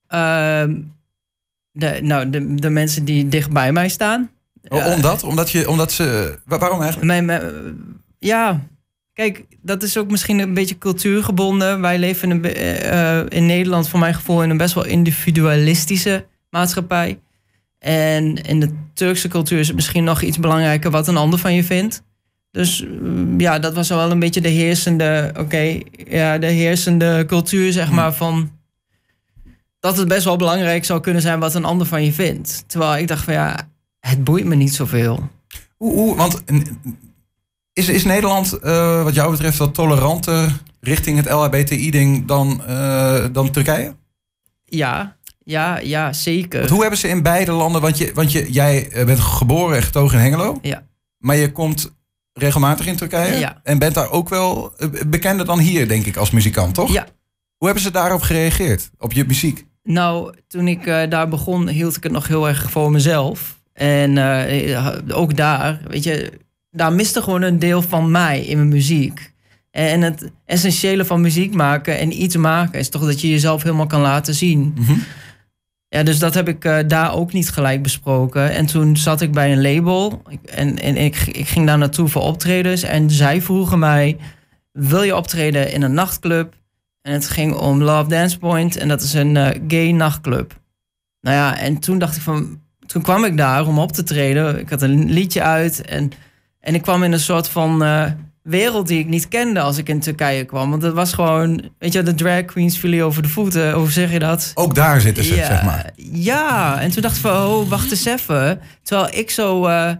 Ehm, 0.07 0.75
de, 1.73 1.99
nou, 2.03 2.31
de, 2.31 2.55
de 2.55 2.71
mensen 2.71 3.05
die 3.05 3.29
dicht 3.29 3.51
bij 3.51 3.73
mij 3.73 3.89
staan. 3.89 4.31
O- 4.69 4.93
Omdat? 4.95 5.23
Omdat, 5.23 5.51
je, 5.51 5.69
omdat 5.69 5.93
ze... 5.93 6.39
wa- 6.45 6.59
Waarom 6.59 6.83
eigenlijk? 6.83 7.07
Mijn, 7.13 7.25
mijn- 7.25 7.53
ja, 8.19 8.61
kijk, 9.13 9.45
dat 9.63 9.83
is 9.83 9.97
ook 9.99 10.11
misschien 10.11 10.39
een 10.39 10.55
beetje 10.55 10.79
cultuurgebonden. 10.79 11.81
Wij 11.81 11.99
leven 11.99 12.31
in, 12.31 12.37
een, 12.37 12.55
eh, 12.55 13.19
eh, 13.21 13.27
in 13.29 13.47
Nederland, 13.47 13.89
voor 13.89 13.99
mijn 14.01 14.15
gevoel, 14.15 14.43
in 14.43 14.51
een 14.51 14.57
best 14.57 14.75
wel 14.75 14.85
individualistische 14.85 16.27
maatschappij. 16.51 17.19
En 17.79 18.37
in 18.37 18.61
de 18.61 18.71
Turkse 18.95 19.29
cultuur 19.29 19.59
is 19.59 19.67
het 19.67 19.77
misschien 19.77 20.05
nog 20.05 20.23
iets 20.23 20.39
belangrijker 20.39 20.91
wat 20.91 21.09
een 21.09 21.17
ander 21.17 21.39
van 21.39 21.55
je 21.55 21.65
vindt. 21.65 22.03
Dus 22.51 22.85
mm, 22.85 23.41
ja, 23.41 23.59
dat 23.59 23.75
was 23.75 23.89
wel 23.89 24.11
een 24.11 24.19
beetje 24.19 24.41
de 24.41 24.49
heersende, 24.49 25.33
oké, 25.39 25.81
ja, 26.09 26.39
de 26.39 26.47
heersende 26.47 27.25
cultuur, 27.27 27.73
zeg 27.73 27.91
maar, 27.91 28.15
van 28.15 28.51
dat 29.81 29.97
het 29.97 30.09
best 30.09 30.25
wel 30.25 30.37
belangrijk 30.37 30.85
zou 30.85 31.01
kunnen 31.01 31.23
zijn 31.23 31.41
wat 31.41 31.55
een 31.55 31.65
ander 31.65 31.87
van 31.87 32.05
je 32.05 32.13
vindt. 32.13 32.65
Terwijl 32.67 32.97
ik 32.97 33.09
dacht 33.09 33.25
van 33.25 33.35
ja, 33.35 33.69
het 34.01 34.25
boeit 34.25 34.45
me 34.45 34.55
niet 34.55 34.75
zoveel. 34.75 35.29
Hoe, 35.77 35.93
hoe, 35.93 36.17
want 36.17 36.43
is, 37.73 37.89
is 37.89 38.05
Nederland 38.05 38.53
eh, 38.53 39.03
wat 39.03 39.15
jou 39.15 39.31
betreft 39.31 39.59
wat 39.59 39.75
toleranter 39.75 40.61
richting 40.81 41.17
het 41.17 41.31
LHBTI-ding 41.31 42.27
dan, 42.27 42.63
eh, 42.67 43.25
dan 43.33 43.51
Turkije? 43.51 43.95
Ja, 44.65 45.17
ja, 45.45 45.79
ja, 45.79 46.13
zeker. 46.13 46.59
Want 46.59 46.71
hoe 46.71 46.81
hebben 46.81 46.99
ze 46.99 47.09
in 47.09 47.23
beide 47.23 47.53
landen... 47.53 47.81
Want, 47.81 47.99
je, 47.99 48.11
want 48.15 48.33
je, 48.33 48.53
jij 48.53 48.89
eh, 48.89 49.07
bent 49.07 49.21
geboren 49.21 49.77
en 49.77 49.83
getogen 49.83 50.19
in 50.19 50.25
Hengelo. 50.25 50.59
Ja. 50.63 50.83
Maar 51.19 51.37
je 51.37 51.53
komt 51.53 51.93
regelmatig 52.33 52.87
in 52.87 52.97
Turkije. 52.97 53.39
Ja. 53.39 53.61
En 53.63 53.79
bent 53.79 53.95
daar 53.95 54.11
ook 54.11 54.29
wel 54.29 54.73
eh, 54.77 54.89
bekender 55.07 55.47
dan 55.47 55.59
hier, 55.59 55.89
denk 55.89 56.07
ik, 56.07 56.17
als 56.17 56.31
muzikant, 56.31 56.75
toch? 56.75 56.93
Ja. 56.93 57.07
Hoe 57.57 57.67
hebben 57.67 57.83
ze 57.83 57.91
daarop 57.91 58.23
gereageerd? 58.23 58.91
Op 58.99 59.13
je 59.13 59.25
muziek? 59.27 59.67
Nou, 59.83 60.35
toen 60.49 60.69
ik 60.69 60.87
eh, 60.87 61.11
daar 61.11 61.29
begon, 61.29 61.69
hield 61.69 61.97
ik 61.97 62.03
het 62.03 62.13
nog 62.13 62.29
heel 62.29 62.49
erg 62.49 62.71
voor 62.71 62.91
mezelf. 62.91 63.59
En 63.73 64.19
eh, 64.19 64.97
ook 65.09 65.37
daar, 65.37 65.81
weet 65.89 66.05
je, 66.05 66.33
daar 66.71 66.93
miste 66.93 67.23
gewoon 67.23 67.43
een 67.43 67.59
deel 67.59 67.83
van 67.83 68.11
mij 68.11 68.41
in 68.41 68.57
mijn 68.57 68.69
muziek. 68.69 69.33
En 69.71 70.01
het 70.01 70.31
essentiële 70.47 71.05
van 71.05 71.21
muziek 71.21 71.55
maken 71.55 71.99
en 71.99 72.23
iets 72.23 72.37
maken 72.37 72.79
is 72.79 72.89
toch 72.89 73.05
dat 73.05 73.21
je 73.21 73.29
jezelf 73.29 73.63
helemaal 73.63 73.87
kan 73.87 74.01
laten 74.01 74.35
zien. 74.35 74.75
Mhm. 74.79 74.93
Ja, 75.93 76.03
dus 76.03 76.19
dat 76.19 76.35
heb 76.35 76.49
ik 76.49 76.65
eh, 76.65 76.79
daar 76.87 77.15
ook 77.15 77.33
niet 77.33 77.51
gelijk 77.51 77.83
besproken. 77.83 78.51
En 78.51 78.67
toen 78.67 78.97
zat 78.97 79.21
ik 79.21 79.33
bij 79.33 79.53
een 79.53 79.63
label 79.63 80.23
en, 80.45 80.79
en 80.79 80.97
ik, 80.97 81.17
ik 81.17 81.49
ging 81.49 81.67
daar 81.67 81.79
naartoe 81.79 82.09
voor 82.09 82.23
optredens. 82.23 82.83
En 82.83 83.11
zij 83.11 83.43
vroegen 83.43 83.79
mij, 83.79 84.17
wil 84.73 85.03
je 85.03 85.17
optreden 85.17 85.73
in 85.73 85.83
een 85.83 85.95
nachtclub? 85.95 86.55
En 87.03 87.13
het 87.13 87.29
ging 87.29 87.55
om 87.55 87.83
Love 87.83 88.09
Dance 88.09 88.39
Point 88.39 88.77
en 88.77 88.89
dat 88.89 89.03
is 89.03 89.13
een 89.13 89.37
eh, 89.37 89.61
gay 89.69 89.91
nachtclub. 89.91 90.61
Nou 91.21 91.37
ja, 91.37 91.59
en 91.59 91.79
toen 91.79 91.99
dacht 91.99 92.17
ik 92.17 92.23
van, 92.23 92.61
toen 92.87 93.03
kwam 93.03 93.25
ik 93.25 93.37
daar 93.37 93.67
om 93.67 93.79
op 93.79 93.93
te 93.93 94.03
treden. 94.03 94.59
Ik 94.59 94.71
had 94.71 94.83
een 94.83 95.11
liedje 95.11 95.43
uit 95.43 95.87
en, 95.87 96.11
en 96.61 96.75
ik 96.75 96.83
kwam 96.83 97.03
in 97.03 97.13
een 97.13 97.21
soort 97.21 97.49
van 97.49 97.83
eh, 97.85 98.11
wereld 98.43 98.87
die 98.87 98.99
ik 98.99 99.07
niet 99.07 99.29
kende 99.29 99.61
als 99.61 99.79
ik 99.79 99.89
in 99.89 100.01
Turkije 100.01 100.45
kwam. 100.45 100.71
Want 100.71 100.83
het 100.83 100.95
was 100.95 101.13
gewoon, 101.13 101.71
weet 101.79 101.93
je, 101.93 102.03
de 102.03 102.15
drag 102.15 102.45
queens 102.45 102.79
vielen 102.79 103.05
over 103.05 103.23
de 103.23 103.29
voeten. 103.29 103.73
Hoe 103.73 103.91
zeg 103.91 104.13
je 104.13 104.19
dat? 104.19 104.53
Ook 104.55 104.75
daar 104.75 105.01
zitten 105.01 105.25
ze, 105.25 105.35
ja, 105.35 105.47
zeg 105.47 105.63
maar. 105.63 105.91
Ja, 106.13 106.81
en 106.81 106.91
toen 106.91 107.03
dacht 107.03 107.17
ik 107.17 107.23
van, 107.23 107.47
oh, 107.47 107.69
wacht 107.69 107.91
eens 107.91 108.05
even. 108.05 108.61
Terwijl 108.83 109.15
ik 109.15 109.31
zo 109.31 109.67
eh 109.67 109.93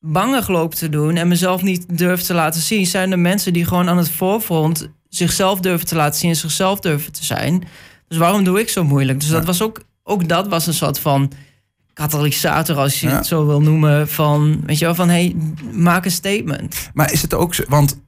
bangig 0.00 0.48
loop 0.48 0.74
te 0.74 0.88
doen 0.88 1.16
en 1.16 1.28
mezelf 1.28 1.62
niet 1.62 1.98
durf 1.98 2.22
te 2.22 2.34
laten 2.34 2.60
zien, 2.60 2.86
zijn 2.86 3.12
er 3.12 3.18
mensen 3.18 3.52
die 3.52 3.64
gewoon 3.64 3.88
aan 3.88 3.96
het 3.96 4.10
voorfront 4.10 4.88
zichzelf 5.08 5.60
durven 5.60 5.86
te 5.86 5.94
laten 5.94 6.20
zien 6.20 6.30
en 6.30 6.36
zichzelf 6.36 6.80
durven 6.80 7.12
te 7.12 7.24
zijn. 7.24 7.64
Dus 8.08 8.18
waarom 8.18 8.44
doe 8.44 8.60
ik 8.60 8.68
zo 8.68 8.84
moeilijk? 8.84 9.20
Dus 9.20 9.28
dat 9.28 9.44
was 9.44 9.62
ook, 9.62 9.82
ook 10.02 10.28
dat 10.28 10.48
was 10.48 10.66
een 10.66 10.74
soort 10.74 10.98
van 10.98 11.32
katalysator, 11.98 12.76
als 12.76 13.00
je 13.00 13.08
Ja. 13.08 13.16
het 13.16 13.26
zo 13.26 13.46
wil 13.46 13.60
noemen, 13.60 14.08
van, 14.08 14.62
weet 14.66 14.78
je 14.78 14.84
wel, 14.84 14.94
van, 14.94 15.08
hey, 15.08 15.36
maak 15.72 16.04
een 16.04 16.10
statement. 16.10 16.90
Maar 16.94 17.12
is 17.12 17.22
het 17.22 17.34
ook 17.34 17.54
zo, 17.54 17.62
want 17.68 18.00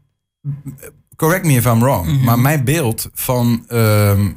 correct 1.17 1.45
me 1.47 1.53
if 1.53 1.65
I'm 1.65 1.81
wrong, 1.81 2.07
Mhm. 2.07 2.25
maar 2.25 2.39
mijn 2.39 2.65
beeld 2.65 3.09
van 3.15 3.65
ehm, 3.69 4.31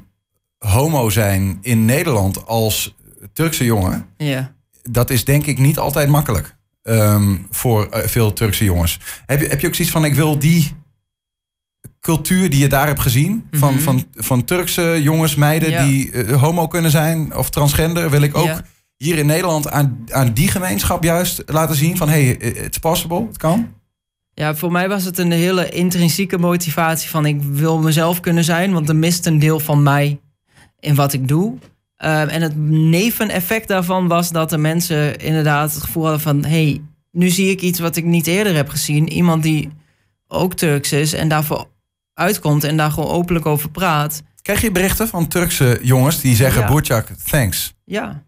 homo 0.57 1.10
zijn 1.10 1.57
in 1.62 1.86
Nederland 1.86 2.45
als 2.48 2.95
Turkse 3.33 3.63
jongen, 3.65 4.05
Ja. 4.17 4.53
dat 4.81 5.10
is 5.10 5.24
denk 5.25 5.45
ik 5.45 5.57
niet 5.57 5.77
altijd 5.77 6.10
makkelijk 6.10 6.55
ehm, 6.83 7.36
voor 7.50 7.86
eh, 7.89 8.07
veel 8.07 8.33
Turkse 8.33 8.63
jongens. 8.63 9.00
Heb 9.25 9.41
je, 9.41 9.48
heb 9.48 9.60
je 9.60 9.67
ook 9.67 9.75
zoiets 9.75 9.93
van, 9.93 10.05
ik 10.05 10.13
wil 10.15 10.39
die 10.39 10.72
cultuur 12.00 12.50
die 12.50 12.60
je 12.60 12.67
daar 12.67 12.88
hebt 12.88 13.00
gezien, 13.00 13.48
van, 13.51 13.74
Mhm. 13.74 13.83
van, 13.83 14.03
van 14.15 14.43
Turkse 14.43 15.00
jongens, 15.01 15.36
meiden 15.36 15.69
Ja. 15.69 15.86
die 15.86 16.12
eh, 16.12 16.41
homo 16.41 16.67
kunnen 16.67 16.91
zijn 16.91 17.36
of 17.36 17.50
transgender, 17.50 18.10
wil 18.10 18.22
ik 18.22 18.38
ook 18.38 18.45
Ja. 18.45 18.62
Hier 18.97 19.17
in 19.17 19.25
Nederland 19.25 19.69
aan, 19.69 20.05
aan 20.12 20.33
die 20.33 20.47
gemeenschap 20.47 21.03
juist 21.03 21.43
laten 21.45 21.75
zien 21.75 21.97
van, 21.97 22.09
hey, 22.09 22.29
it's 22.38 22.77
possible, 22.77 23.25
het 23.27 23.38
kan. 23.38 23.67
Ja, 24.33 24.55
voor 24.55 24.71
mij 24.71 24.89
was 24.89 25.03
het 25.03 25.17
een 25.17 25.31
hele 25.31 25.69
intrinsieke 25.69 26.38
motivatie 26.38 27.09
van 27.09 27.25
ik 27.25 27.41
wil 27.41 27.79
mezelf 27.79 28.19
kunnen 28.19 28.43
zijn, 28.43 28.73
want 28.73 28.89
er 28.89 28.95
mist 28.95 29.25
een 29.25 29.39
deel 29.39 29.59
van 29.59 29.83
mij 29.83 30.19
in 30.79 30.95
wat 30.95 31.13
ik 31.13 31.27
doe. 31.27 31.57
Ehm, 31.95 32.27
en 32.27 32.41
het 32.41 32.57
neveneffect 32.69 33.67
daarvan 33.67 34.07
was 34.07 34.31
dat 34.31 34.50
de 34.50 34.57
mensen 34.57 35.17
inderdaad 35.19 35.73
het 35.73 35.83
gevoel 35.83 36.03
hadden 36.03 36.21
van 36.21 36.45
hey, 36.45 36.81
nu 37.12 37.29
zie 37.29 37.50
ik 37.50 37.62
iets 37.62 37.79
wat 37.79 37.95
ik 37.95 38.03
niet 38.05 38.27
eerder 38.27 38.55
heb 38.55 38.69
gezien. 38.69 39.09
Iemand 39.09 39.43
die 39.43 39.69
ook 40.27 40.53
Turks 40.53 40.91
is 40.91 41.13
en 41.13 41.27
daarvoor 41.27 41.67
uitkomt 42.13 42.63
en 42.63 42.77
daar 42.77 42.91
gewoon 42.91 43.09
openlijk 43.09 43.45
over 43.45 43.69
praat. 43.69 44.21
Krijg 44.41 44.62
je 44.62 44.71
berichten 44.71 45.07
van 45.07 45.27
Turkse 45.27 45.79
jongens 45.81 46.21
die 46.21 46.35
zeggen, 46.35 46.62
Ja. 46.62 46.67
Burçak, 46.67 47.07
thanks. 47.29 47.73
Ja, 47.85 48.23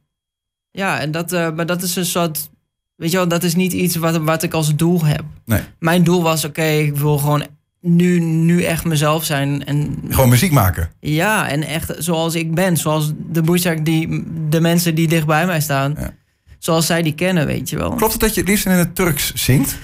ja 0.75 0.99
en 0.99 1.11
dat, 1.11 1.31
eh, 1.31 1.51
maar 1.51 1.65
dat 1.65 1.81
is 1.81 1.95
een 1.95 2.05
soort 2.05 2.49
weet 2.95 3.11
je 3.11 3.17
wel, 3.17 3.27
dat 3.27 3.43
is 3.43 3.55
niet 3.55 3.73
iets 3.73 3.95
wat, 3.95 4.17
wat 4.17 4.43
ik 4.43 4.53
als 4.53 4.75
doel 4.75 5.05
heb. 5.05 5.23
Nee. 5.45 5.61
Mijn 5.79 6.03
doel 6.03 6.21
was, 6.23 6.45
oké, 6.45 6.63
ik 6.63 6.95
wil 6.95 7.17
gewoon 7.17 7.45
nu, 7.81 8.19
nu 8.19 8.63
echt 8.63 8.85
mezelf 8.85 9.25
zijn. 9.25 9.65
En 9.65 9.99
Gewoon 10.09 10.29
muziek 10.29 10.51
maken. 10.51 10.89
ja, 10.99 11.47
en 11.49 11.63
echt 11.63 11.93
zoals 11.97 12.35
ik 12.35 12.53
ben. 12.55 12.77
Zoals 12.77 13.11
de 13.31 13.41
boezak 13.41 13.85
die 13.85 14.23
de 14.49 14.61
mensen 14.61 14.95
die 14.95 15.07
dicht 15.07 15.25
bij 15.25 15.45
mij 15.45 15.61
staan. 15.61 15.95
Ja. 15.99 16.13
Zoals 16.59 16.85
zij 16.85 17.01
die 17.01 17.15
kennen, 17.15 17.45
weet 17.45 17.69
je 17.69 17.77
wel. 17.77 17.93
Klopt 17.93 18.11
het 18.11 18.21
dat 18.21 18.33
je 18.33 18.39
het 18.39 18.49
liefst 18.49 18.65
in 18.65 18.71
het 18.71 18.95
Turks 18.95 19.33
zingt? 19.33 19.77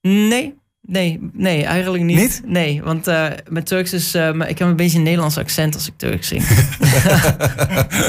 Nee, 0.00 0.57
nee, 0.88 1.18
nee, 1.32 1.64
eigenlijk 1.64 2.04
niet. 2.04 2.16
Niet? 2.18 2.42
Nee, 2.46 2.82
want 2.82 3.06
eh 3.06 3.26
mijn 3.48 3.64
Turks 3.64 3.92
is... 3.92 4.14
eh, 4.14 4.32
maar 4.32 4.48
ik 4.48 4.58
heb 4.58 4.68
een 4.68 4.76
beetje 4.76 4.96
een 4.98 5.04
Nederlands 5.04 5.38
accent 5.38 5.74
als 5.74 5.86
ik 5.86 5.92
Turks 5.96 6.28
zing. 6.28 6.42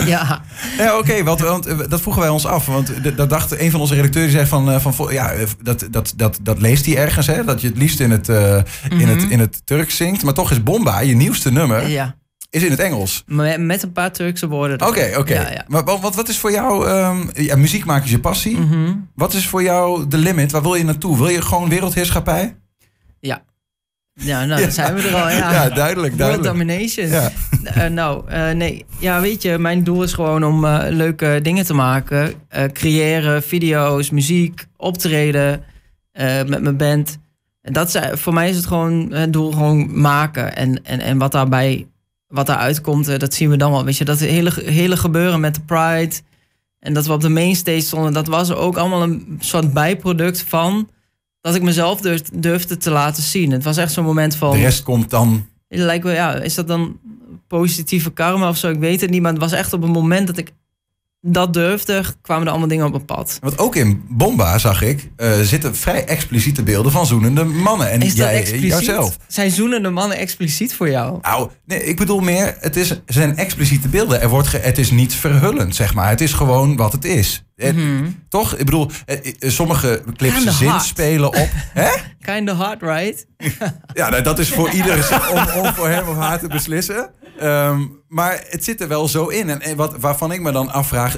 ja, 0.05 0.41
Ja, 0.77 0.97
oké, 0.97 1.23
want, 1.23 1.39
want 1.39 1.65
eh, 1.65 1.77
dat 1.89 2.01
vroegen 2.01 2.21
wij 2.21 2.31
ons 2.31 2.45
af. 2.45 2.65
Want 2.65 3.17
dat 3.17 3.29
dacht 3.29 3.59
een 3.59 3.71
van 3.71 3.79
onze 3.79 3.95
redacteurs, 3.95 4.25
die 4.25 4.35
zei 4.35 4.45
van, 4.47 4.81
van 4.81 5.13
ja, 5.13 5.31
dat, 5.63 5.87
dat, 5.91 6.13
dat, 6.15 6.39
dat 6.41 6.61
leest 6.61 6.85
hij 6.85 6.97
ergens, 6.97 7.27
hè? 7.27 7.43
Dat 7.43 7.61
je 7.61 7.67
het 7.67 7.77
liefst 7.77 7.99
in 7.99 8.11
het, 8.11 8.29
eh, 8.29 8.57
in 8.89 9.07
het, 9.07 9.23
in 9.29 9.39
het 9.39 9.61
Turks 9.65 9.95
zingt. 9.95 10.23
Maar 10.23 10.33
toch 10.33 10.51
is 10.51 10.63
Bomba, 10.63 10.99
je 10.99 11.15
nieuwste 11.15 11.51
nummer, 11.51 11.87
ja. 11.87 12.15
is 12.49 12.63
in 12.63 12.71
het 12.71 12.79
Engels. 12.79 13.23
Met, 13.25 13.59
met 13.59 13.83
een 13.83 13.91
paar 13.91 14.11
Turkse 14.11 14.47
woorden. 14.47 14.87
Oké, 14.87 15.13
oké. 15.17 15.33
Ja, 15.33 15.51
ja. 15.51 15.63
Maar 15.67 15.83
wat, 15.83 16.15
wat- 16.15 16.27
is 16.29 16.37
voor 16.37 16.51
jou, 16.51 16.87
ehm, 16.87 17.17
ja, 17.33 17.55
muziek 17.55 17.85
maken 17.85 18.05
is 18.05 18.11
je 18.11 18.19
passie. 18.19 18.57
Mhm. 18.57 18.91
Wat 19.15 19.33
is 19.33 19.47
voor 19.47 19.63
jou 19.63 20.07
de 20.07 20.17
limit? 20.17 20.51
Waar 20.51 20.61
wil 20.61 20.75
je 20.75 20.83
naartoe? 20.83 21.17
Wil 21.17 21.29
je 21.29 21.41
gewoon 21.41 21.69
wereldheerschappij? 21.69 22.55
Ja. 23.19 23.43
Ja, 24.13 24.45
nou, 24.45 24.61
dan 24.61 24.71
zijn 24.71 24.95
we 24.95 25.01
er 25.01 25.15
al. 25.15 25.29
Ja, 25.29 25.51
Ja, 25.63 25.69
duidelijk, 25.69 26.15
World 26.15 26.17
duidelijk. 26.17 26.43
domination. 26.43 27.07
Ja. 27.07 27.31
Eh, 27.63 27.85
nou, 27.89 28.27
eh, 28.29 28.51
nee. 28.51 28.85
Ja, 28.99 29.21
weet 29.21 29.41
je, 29.41 29.57
mijn 29.57 29.83
doel 29.83 30.03
is 30.03 30.13
gewoon 30.13 30.43
om 30.43 30.65
eh, 30.65 30.79
leuke 30.89 31.39
dingen 31.43 31.65
te 31.65 31.73
maken. 31.73 32.33
Creëren, 32.73 33.43
video's, 33.43 34.09
muziek, 34.09 34.65
optreden 34.77 35.63
met 36.47 36.61
mijn 36.61 36.77
band. 36.77 37.17
En 37.61 37.73
dat 37.73 37.95
is, 37.95 38.19
voor 38.19 38.33
mij 38.33 38.49
is 38.49 38.55
het 38.55 38.65
gewoon 38.65 39.11
het 39.13 39.33
doel 39.33 39.51
gewoon 39.51 40.01
maken. 40.01 40.55
En, 40.55 40.85
en, 40.85 40.99
en 40.99 41.17
wat 41.17 41.31
daarbij, 41.31 41.87
wat 42.27 42.45
daaruit 42.45 42.81
komt, 42.81 43.19
dat 43.19 43.33
zien 43.33 43.49
we 43.49 43.57
dan 43.57 43.71
wel. 43.71 43.85
Weet 43.85 43.97
je, 43.97 44.05
dat 44.05 44.19
hele, 44.19 44.51
hele 44.65 44.97
gebeuren 44.97 45.39
met 45.39 45.55
de 45.55 45.61
Pride. 45.61 46.15
En 46.79 46.93
dat 46.93 47.05
we 47.05 47.13
op 47.13 47.21
de 47.21 47.29
mainstage 47.29 47.81
stonden, 47.81 48.13
dat 48.13 48.27
was 48.27 48.51
ook 48.51 48.77
allemaal 48.77 49.03
een 49.03 49.37
soort 49.39 49.73
bijproduct 49.73 50.41
van... 50.47 50.89
dat 51.41 51.55
ik 51.55 51.61
mezelf 51.61 52.01
durf, 52.01 52.21
durfde 52.33 52.77
te 52.77 52.89
laten 52.89 53.23
zien. 53.23 53.51
Het 53.51 53.63
was 53.63 53.77
echt 53.77 53.91
zo'n 53.91 54.05
moment 54.05 54.35
van... 54.35 54.51
De 54.51 54.57
rest 54.57 54.83
komt 54.83 55.09
dan... 55.09 55.47
Lijkt 55.67 56.03
wel, 56.03 56.13
ja, 56.13 56.35
is 56.35 56.55
dat 56.55 56.67
dan 56.67 56.99
positieve 57.47 58.11
karma 58.11 58.49
of 58.49 58.57
zo? 58.57 58.69
Ik 58.69 58.79
weet 58.79 59.01
het 59.01 59.09
niet, 59.09 59.21
maar 59.21 59.31
het 59.31 59.41
was 59.41 59.51
echt 59.51 59.73
op 59.73 59.83
een 59.83 59.89
moment 59.91 60.27
dat 60.27 60.37
ik 60.37 60.51
dat 61.21 61.53
durfde, 61.53 62.03
kwamen 62.21 62.43
er 62.43 62.49
allemaal 62.49 62.67
dingen 62.67 62.85
op 62.85 62.91
mijn 62.91 63.05
pad. 63.05 63.37
Want 63.41 63.57
ook 63.57 63.75
in 63.75 64.03
Bomba, 64.09 64.57
zag 64.57 64.81
ik, 64.81 65.09
eh, 65.15 65.39
zitten 65.39 65.75
vrij 65.75 66.05
expliciete 66.05 66.63
beelden 66.63 66.91
van 66.91 67.05
zoenende 67.05 67.43
mannen. 67.43 67.91
En 67.91 68.01
Is 68.01 68.07
dat 68.07 68.17
jij, 68.27 68.35
expliciet? 68.35 68.69
jouzelf. 68.69 69.17
Zijn 69.27 69.51
zoenende 69.51 69.89
mannen 69.89 70.17
expliciet 70.17 70.73
voor 70.75 70.89
jou? 70.89 71.19
Nou, 71.21 71.49
nee, 71.65 71.83
ik 71.83 71.97
bedoel 71.97 72.19
meer, 72.19 72.55
het 72.59 72.75
is, 72.75 73.01
zijn 73.05 73.37
expliciete 73.37 73.87
beelden. 73.87 74.21
Er 74.21 74.29
wordt 74.29 74.47
ge- 74.47 74.57
het 74.57 74.77
is 74.77 74.91
niet 74.91 75.13
verhullend, 75.13 75.75
zeg 75.75 75.93
maar. 75.93 76.09
Het 76.09 76.21
is 76.21 76.33
gewoon 76.33 76.75
wat 76.75 76.91
het 76.91 77.05
is. 77.05 77.43
Het- 77.65 77.75
Toch? 78.29 78.53
Ik 78.55 78.65
bedoel, 78.65 78.89
eh, 79.05 79.17
eh, 79.39 79.49
sommige 79.49 80.01
clips 80.15 80.35
Kinda 80.35 80.51
zin 80.51 80.79
spelen 80.79 81.27
op. 81.27 81.49
Hè? 81.53 81.89
Kinda 82.33 82.53
hard, 82.53 82.81
right? 82.81 83.25
Ja, 83.93 84.09
nou, 84.09 84.23
dat 84.23 84.39
is 84.39 84.49
voor 84.49 84.69
ieder 84.69 85.27
om, 85.31 85.63
om 85.65 85.73
voor 85.73 85.87
hem 85.87 86.07
of 86.07 86.15
haar 86.17 86.39
te 86.39 86.47
beslissen. 86.47 87.09
Ehm, 87.39 87.81
maar 88.07 88.43
het 88.49 88.63
zit 88.63 88.81
er 88.81 88.87
wel 88.87 89.07
zo 89.07 89.25
in. 89.27 89.49
En, 89.49 89.61
en 89.61 89.75
wat, 89.75 89.95
waarvan 89.99 90.31
ik 90.31 90.41
me 90.41 90.51
dan 90.51 90.71
afvraag, 90.71 91.17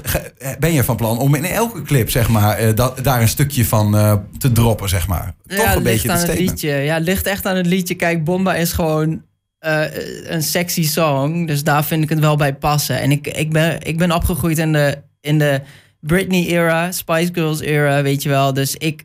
ben 0.58 0.72
je 0.72 0.84
van 0.84 0.96
plan 0.96 1.18
om 1.18 1.34
in 1.34 1.44
elke 1.44 1.82
clip, 1.82 2.10
zeg 2.10 2.28
maar, 2.28 2.56
eh, 2.56 2.74
dat, 2.74 3.04
daar 3.04 3.20
een 3.20 3.28
stukje 3.28 3.64
van 3.66 3.96
eh, 3.96 4.14
te 4.38 4.52
droppen, 4.52 4.88
zeg 4.88 5.06
maar? 5.08 5.34
Toch 5.46 5.58
ja, 5.58 5.74
een 5.76 5.82
beetje 5.82 6.12
aan 6.12 6.18
het 6.18 6.38
liedje. 6.38 6.70
Ja, 6.72 6.94
het 6.94 7.04
ligt 7.04 7.26
echt 7.26 7.46
aan 7.46 7.56
het 7.56 7.66
liedje. 7.66 7.94
Kijk, 7.94 8.24
Bomba 8.24 8.54
is 8.54 8.72
gewoon 8.72 9.22
eh, 9.58 9.82
een 10.24 10.42
sexy 10.42 10.86
song. 10.88 11.46
Dus 11.46 11.64
daar 11.64 11.84
vind 11.84 12.02
ik 12.02 12.08
het 12.08 12.18
wel 12.18 12.36
bij 12.36 12.54
passen. 12.54 13.00
En 13.00 13.10
ik, 13.10 13.26
ik, 13.26 13.50
ben, 13.52 13.80
ik 13.82 13.98
ben 13.98 14.12
opgegroeid 14.12 14.58
in 14.58 14.72
de, 14.72 15.02
in 15.20 15.38
de 15.38 15.60
Britney-era, 16.06 16.92
Spice 16.92 17.30
Girls-era, 17.32 18.02
weet 18.02 18.22
je 18.22 18.28
wel. 18.28 18.52
Dus 18.52 18.76
ik, 18.76 19.04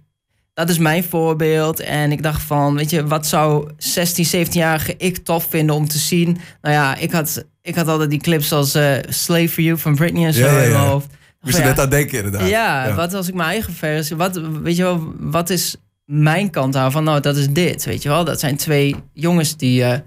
dat 0.54 0.70
is 0.70 0.78
mijn 0.78 1.04
voorbeeld. 1.04 1.80
En 1.80 2.12
ik 2.12 2.24
dacht 2.24 2.42
van, 2.42 2.76
weet 2.76 2.90
je, 2.90 3.08
wat 3.08 3.28
zou 3.28 3.70
16, 3.78 4.46
17-jarige 4.48 4.96
ik 4.98 5.18
tof 5.18 5.48
vinden 5.50 5.76
om 5.76 5.88
te 5.88 5.98
zien? 5.98 6.38
Nou 6.62 6.76
ja, 6.76 6.96
ik 6.96 7.12
had, 7.12 7.46
ik 7.62 7.76
had 7.76 7.88
altijd 7.88 8.10
die 8.10 8.20
clips 8.20 8.52
als 8.52 8.76
eh, 8.76 8.94
Slave 9.10 9.50
for 9.50 9.64
You 9.64 9.78
van 9.78 9.96
Britney 9.96 10.26
en 10.26 10.34
zo 10.34 10.46
Ja, 10.46 10.52
ja, 10.52 10.64
in 10.64 10.72
mijn 10.72 10.84
hoofd. 10.84 11.08
Moest 11.42 11.58
Ja. 11.58 11.64
net 11.64 11.80
aan 11.80 11.90
denken, 11.90 12.18
inderdaad. 12.18 12.50
Ja, 12.50 12.94
wat 12.96 13.14
als 13.14 13.28
ik 13.28 13.34
mijn 13.34 13.50
eigen 13.50 13.74
versie... 13.74 14.16
Wat, 14.16 14.42
weet 14.62 14.76
je 14.76 14.84
wel, 14.84 15.14
wat 15.20 15.50
is 15.50 15.76
mijn 16.06 16.50
kant 16.50 16.74
daarvan? 16.74 17.04
Nou, 17.04 17.20
dat 17.22 17.36
is 17.38 17.50
dit, 17.50 17.86
weet 17.86 18.04
je 18.04 18.10
wel. 18.10 18.24
Dat 18.24 18.40
zijn 18.40 18.58
twee 18.58 18.96
jongens 19.14 19.58
die, 19.58 19.84
eh, 19.84 20.00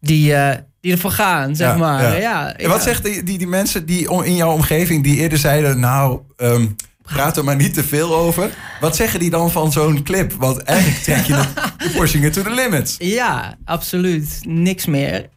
die, 0.00 0.34
eh, 0.34 0.58
die 0.86 0.94
ervoor 0.94 1.10
gaan, 1.10 1.56
zeg 1.56 1.68
Ja, 1.68 1.76
maar. 1.76 2.02
ja. 2.02 2.14
Ja. 2.16 2.56
En 2.56 2.68
wat 2.68 2.82
zeggen 2.82 3.04
die, 3.04 3.22
die, 3.22 3.38
die 3.38 3.46
mensen 3.46 3.86
die 3.86 4.24
in 4.24 4.36
jouw 4.36 4.52
omgeving 4.52 5.02
die 5.02 5.16
eerder 5.16 5.38
zeiden, 5.38 5.80
nou, 5.80 6.20
ehm, 6.36 6.66
praat 7.02 7.36
er 7.36 7.44
maar 7.44 7.56
niet 7.56 7.74
te 7.74 7.84
veel 7.84 8.14
over. 8.14 8.50
Wat 8.80 8.96
zeggen 8.96 9.20
die 9.20 9.30
dan 9.30 9.50
van 9.50 9.72
zo'n 9.72 10.02
clip? 10.02 10.32
Want 10.32 10.62
eigenlijk 10.62 11.02
trek 11.02 11.24
je 11.24 11.32
you're 11.32 11.98
pushing 11.98 12.24
it 12.24 12.32
to 12.32 12.42
the 12.42 12.50
limits. 12.50 12.94
Ja, 12.98 13.54
absoluut. 13.64 14.38
Niks 14.42 14.86
meer. 14.86 15.28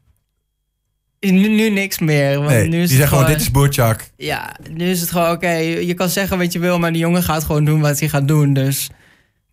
Nu, 1.19 1.47
nu 1.47 1.69
niks 1.69 1.99
meer. 1.99 2.37
Want 2.37 2.49
Nee, 2.49 2.63
nu 2.63 2.69
die 2.69 2.81
is 2.81 2.89
zeggen 2.89 3.07
het 3.07 3.17
gewoon, 3.17 3.31
dit 3.31 3.41
is 3.41 3.51
Boerchak. 3.51 4.09
Ja, 4.17 4.55
nu 4.71 4.89
is 4.89 5.01
het 5.01 5.11
gewoon, 5.11 5.31
oké, 5.31 5.51
je 5.57 5.93
kan 5.93 6.09
zeggen 6.09 6.37
wat 6.37 6.53
je 6.53 6.59
wil, 6.59 6.79
maar 6.79 6.91
die 6.91 7.01
jongen 7.01 7.23
gaat 7.23 7.43
gewoon 7.43 7.65
doen 7.65 7.79
wat 7.81 7.99
hij 7.99 8.09
gaat 8.09 8.27
doen. 8.27 8.53
Dus 8.53 8.89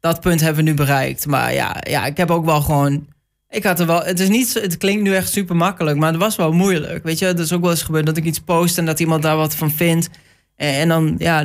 dat 0.00 0.20
punt 0.20 0.40
hebben 0.40 0.64
we 0.64 0.70
nu 0.70 0.76
bereikt. 0.76 1.26
Maar 1.26 1.54
ja, 1.54 1.76
ja 1.88 2.06
ik 2.06 2.16
heb 2.16 2.30
ook 2.30 2.44
wel 2.44 2.60
gewoon... 2.60 3.06
Ik 3.56 3.62
had 3.64 3.80
er 3.80 3.86
wel... 3.86 4.02
Het, 4.04 4.20
is 4.20 4.28
niet, 4.28 4.54
het 4.54 4.76
klinkt 4.76 5.02
nu 5.02 5.14
echt 5.14 5.32
super 5.32 5.56
makkelijk, 5.56 5.96
maar 5.98 6.12
het 6.12 6.20
was 6.20 6.36
wel 6.36 6.52
moeilijk. 6.52 7.04
Weet 7.04 7.18
je, 7.18 7.26
het 7.26 7.38
is 7.38 7.52
ook 7.52 7.60
wel 7.60 7.70
eens 7.70 7.82
gebeurd 7.82 8.06
dat 8.06 8.16
ik 8.16 8.24
iets 8.24 8.38
post 8.40 8.78
en 8.78 8.86
dat 8.86 9.00
iemand 9.00 9.22
daar 9.22 9.36
wat 9.36 9.54
van 9.54 9.70
vindt. 9.70 10.10
En, 10.56 10.74
en 10.74 10.88
dan, 10.88 11.14
ja, 11.18 11.40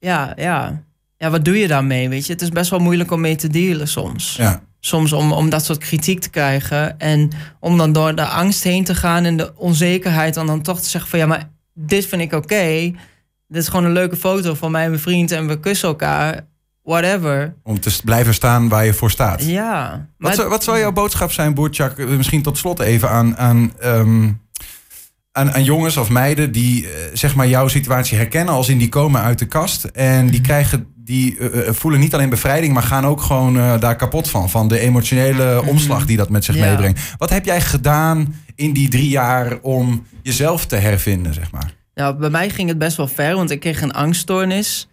ja, 0.00 0.32
ja, 0.36 0.82
ja, 1.16 1.30
wat 1.30 1.44
doe 1.44 1.58
je 1.58 1.68
daarmee, 1.68 2.08
weet 2.08 2.26
je? 2.26 2.32
Het 2.32 2.42
is 2.42 2.48
best 2.48 2.70
wel 2.70 2.78
moeilijk 2.78 3.10
om 3.10 3.20
mee 3.20 3.36
te 3.36 3.48
dealen 3.48 3.88
soms 3.88 4.36
Ja. 4.36 4.62
soms 4.80 5.12
om, 5.12 5.32
om 5.32 5.50
dat 5.50 5.64
soort 5.64 5.78
kritiek 5.78 6.20
te 6.20 6.30
krijgen. 6.30 6.98
En 6.98 7.30
om 7.60 7.78
dan 7.78 7.92
door 7.92 8.14
de 8.14 8.24
angst 8.26 8.62
heen 8.64 8.84
te 8.84 8.94
gaan 8.94 9.24
en 9.24 9.36
de 9.36 9.52
onzekerheid. 9.56 10.36
En 10.36 10.46
dan 10.46 10.62
toch 10.62 10.80
te 10.80 10.88
zeggen 10.88 11.10
van 11.10 11.18
ja, 11.18 11.26
maar 11.26 11.50
dit 11.74 12.06
vind 12.06 12.22
ik 12.22 12.32
oké. 12.32 12.92
Dit 13.48 13.62
is 13.62 13.68
gewoon 13.68 13.84
een 13.84 13.92
leuke 13.92 14.16
foto 14.16 14.54
van 14.54 14.70
mij 14.70 14.82
en 14.84 14.90
mijn 14.90 15.02
vriend 15.02 15.30
en 15.32 15.46
we 15.46 15.60
kussen 15.60 15.88
elkaar. 15.88 16.46
Whatever. 16.88 17.54
Om 17.62 17.80
te 17.80 18.00
blijven 18.04 18.34
staan 18.34 18.68
waar 18.68 18.84
je 18.84 18.94
voor 18.94 19.10
staat. 19.10 19.44
Ja. 19.44 20.06
Wat, 20.18 20.34
zou, 20.34 20.48
wat 20.48 20.64
zou 20.64 20.78
jouw 20.78 20.92
boodschap 20.92 21.32
zijn, 21.32 21.54
Boertjak? 21.54 21.98
eh, 21.98 22.06
Misschien 22.06 22.42
tot 22.42 22.58
slot 22.58 22.80
even 22.80 23.10
aan, 23.10 23.36
aan, 23.36 23.72
ehm, 23.80 24.28
aan, 25.32 25.52
aan 25.52 25.64
jongens 25.64 25.96
of 25.96 26.08
meiden 26.08 26.52
die 26.52 26.86
eh, 26.86 26.90
zeg 27.12 27.34
maar 27.34 27.48
jouw 27.48 27.68
situatie 27.68 28.16
herkennen 28.16 28.54
als 28.54 28.68
in 28.68 28.78
die 28.78 28.88
komen 28.88 29.20
uit 29.20 29.38
de 29.38 29.46
kast. 29.46 29.84
En 29.84 30.26
die 30.26 30.40
krijgen, 30.40 30.86
die 30.96 31.38
eh, 31.38 31.72
voelen 31.72 32.00
niet 32.00 32.14
alleen 32.14 32.28
bevrijding, 32.30 32.72
maar 32.74 32.82
gaan 32.82 33.06
ook 33.06 33.20
gewoon 33.20 33.54
daar 33.80 33.96
kapot 33.96 34.30
van. 34.30 34.50
Van 34.50 34.68
de 34.68 34.78
emotionele 34.78 35.62
omslag 35.66 36.06
die 36.06 36.16
dat 36.16 36.28
met 36.30 36.44
zich 36.44 36.54
Ja. 36.56 36.64
meebrengt. 36.66 37.00
Wat 37.18 37.30
heb 37.30 37.44
jij 37.44 37.60
gedaan 37.60 38.34
in 38.54 38.72
die 38.72 38.88
drie 38.88 39.08
jaar 39.08 39.58
om 39.62 40.06
jezelf 40.22 40.66
te 40.66 40.76
hervinden, 40.76 41.34
zeg 41.34 41.50
maar? 41.52 41.72
nou, 41.94 42.16
bij 42.16 42.30
mij 42.30 42.50
ging 42.50 42.68
het 42.68 42.78
best 42.78 42.96
wel 42.96 43.08
ver, 43.08 43.34
want 43.34 43.50
ik 43.50 43.60
kreeg 43.60 43.80
een 43.82 43.92
angststoornis. 43.92 44.88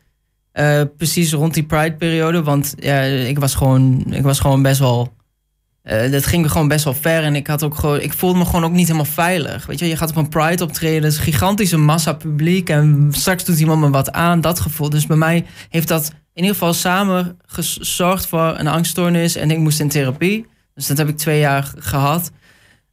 Eh, 0.56 0.82
precies 0.98 1.34
rond 1.34 1.54
die 1.54 1.64
Pride-periode. 1.64 2.44
Want 2.44 2.74
ja, 2.80 3.02
ik, 3.02 3.40
was 3.40 3.56
gewoon, 3.56 4.06
ik 4.14 4.24
was 4.24 4.40
gewoon 4.40 4.62
best 4.62 4.80
wel. 4.80 5.14
eh 5.82 6.12
dat 6.12 6.26
ging 6.26 6.52
gewoon 6.52 6.68
best 6.68 6.84
wel 6.84 6.94
ver. 6.94 7.24
En 7.24 7.36
ik, 7.36 7.48
had 7.48 7.64
ook 7.64 7.76
gewoon, 7.76 8.02
ik 8.02 8.14
voelde 8.14 8.38
me 8.38 8.46
gewoon 8.46 8.64
ook 8.64 8.72
niet 8.72 8.88
helemaal 8.88 9.06
veilig. 9.06 9.66
Weet 9.66 9.80
je, 9.80 9.88
je 9.88 9.98
gaat 9.98 10.10
op 10.10 10.16
een 10.16 10.30
Pride 10.30 10.64
optreden. 10.64 11.04
Het 11.04 11.12
is 11.12 11.18
een 11.18 11.24
gigantische 11.24 11.78
massa 11.78 12.14
publiek. 12.14 12.70
En 12.70 13.08
straks 13.12 13.44
doet 13.46 13.60
iemand 13.60 13.82
me 13.82 13.90
wat 13.90 14.12
aan. 14.12 14.42
Dat 14.42 14.60
gevoel. 14.60 14.90
Dus 14.90 15.06
bij 15.06 15.18
mij 15.18 15.46
heeft 15.70 15.88
dat 15.88 16.08
in 16.34 16.42
ieder 16.42 16.54
geval 16.54 16.74
samen 16.74 17.38
gezorgd 17.46 18.28
voor 18.28 18.54
een 18.58 18.68
angststoornis. 18.68 19.36
En 19.36 19.52
ik 19.52 19.58
moest 19.58 19.80
in 19.80 19.90
therapie. 19.90 20.46
Dus 20.76 20.88
dat 20.88 20.98
heb 20.98 21.08
ik 21.08 21.18
twee 21.18 21.40
jaar 21.40 21.74
gehad. 21.78 22.32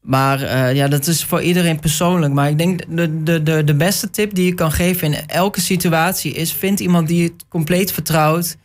Maar 0.03 0.43
eh, 0.43 0.75
ja, 0.75 0.89
dat 0.89 1.07
is 1.07 1.25
voor 1.25 1.43
iedereen 1.43 1.81
persoonlijk. 1.81 2.33
Maar 2.33 2.49
ik 2.49 2.59
denk 2.59 2.97
de, 2.97 3.23
de, 3.23 3.43
de, 3.43 3.65
de 3.65 3.75
beste 3.75 4.11
tip 4.11 4.35
die 4.35 4.45
je 4.45 4.55
kan 4.55 4.73
geven 4.73 5.13
in 5.13 5.27
elke 5.27 5.61
situatie 5.61 6.33
is: 6.33 6.53
vind 6.53 6.81
iemand 6.81 7.09
die 7.09 7.23
je 7.23 7.35
compleet 7.49 7.93
vertrouwt. 7.93 8.57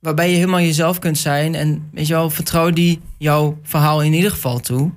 Waarbij 0.00 0.30
je 0.30 0.36
helemaal 0.36 0.60
jezelf 0.60 0.98
kunt 0.98 1.18
zijn. 1.18 1.54
En 1.54 1.88
weet 1.92 2.06
je 2.06 2.12
wel, 2.12 2.30
vertrouw 2.30 2.70
die 2.70 3.00
jouw 3.18 3.58
verhaal 3.62 4.02
in 4.02 4.12
ieder 4.12 4.30
geval 4.30 4.60
toe. 4.60 4.90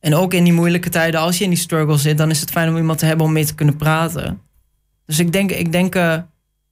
En 0.00 0.14
ook 0.14 0.34
in 0.34 0.44
die 0.44 0.52
moeilijke 0.52 0.88
tijden, 0.88 1.20
als 1.20 1.38
je 1.38 1.44
in 1.44 1.50
die 1.50 1.58
struggle 1.58 1.96
zit, 1.96 2.18
dan 2.18 2.30
is 2.30 2.40
het 2.40 2.50
fijn 2.50 2.68
om 2.68 2.76
iemand 2.76 2.98
te 2.98 3.06
hebben 3.06 3.26
om 3.26 3.32
mee 3.32 3.44
te 3.44 3.54
kunnen 3.54 3.76
praten. 3.76 4.40
Dus 5.06 5.18
ik 5.18 5.32
denk, 5.32 5.50
ik 5.50 5.72
denk, 5.72 5.94
eh, 5.94 6.18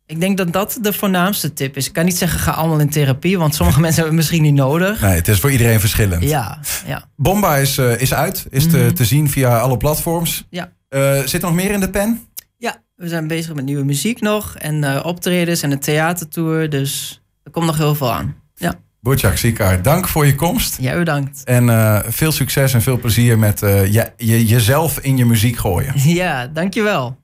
ik 0.06 0.20
denk 0.20 0.36
dat 0.36 0.52
dat 0.52 0.78
de 0.80 0.92
voornaamste 0.92 1.52
tip 1.52 1.76
is. 1.76 1.86
Ik 1.86 1.92
kan 1.92 2.04
niet 2.04 2.16
zeggen 2.16 2.40
ga 2.40 2.50
allemaal 2.50 2.78
in 2.78 2.90
therapie, 2.90 3.38
want 3.38 3.54
sommige 3.54 3.80
mensen 3.86 4.02
hebben 4.02 4.18
het 4.18 4.28
misschien 4.28 4.52
niet 4.52 4.60
nodig. 4.60 5.00
Nee, 5.00 5.14
het 5.14 5.28
is 5.28 5.40
voor 5.40 5.50
iedereen 5.50 5.80
verschillend. 5.80 6.22
Ja, 6.22 6.58
ja. 6.86 7.08
Bomba 7.16 7.56
is, 7.56 7.78
eh, 7.78 8.00
is 8.00 8.14
uit, 8.14 8.46
is 8.50 8.66
mhm. 8.66 8.92
te, 8.92 9.04
zien 9.04 9.30
via 9.30 9.58
alle 9.58 9.76
platforms. 9.76 10.46
Ja. 10.50 10.72
Uh, 10.90 11.18
zit 11.18 11.32
er 11.32 11.48
nog 11.48 11.54
meer 11.54 11.70
in 11.70 11.80
de 11.80 11.90
pen? 11.90 12.20
Ja, 12.56 12.82
we 12.96 13.08
zijn 13.08 13.26
bezig 13.26 13.54
met 13.54 13.64
nieuwe 13.64 13.84
muziek 13.84 14.20
nog 14.20 14.56
en 14.56 14.84
eh, 14.84 15.06
optredens 15.06 15.62
en 15.62 15.70
een 15.70 15.78
theatertour. 15.78 16.70
Dus 16.70 17.22
er 17.42 17.50
komt 17.50 17.66
nog 17.66 17.76
heel 17.76 17.94
veel 17.94 18.12
aan. 18.12 18.36
Ja. 18.54 18.74
Boetjak 19.00 19.82
dank 19.82 20.08
voor 20.08 20.26
je 20.26 20.34
komst. 20.34 20.76
Jij 20.80 20.98
bedankt. 20.98 21.44
En 21.44 22.02
veel 22.12 22.32
succes 22.32 22.74
en 22.74 22.82
veel 22.82 22.98
plezier 22.98 23.38
met 23.38 23.60
je, 23.60 24.12
je, 24.16 24.46
jezelf 24.46 24.98
in 24.98 25.16
je 25.16 25.24
muziek 25.24 25.56
gooien. 25.56 25.92
Ja, 26.20 26.46
dankjewel. 26.46 27.23